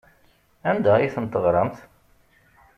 [0.69, 1.77] Anda ay ten-teɣramt?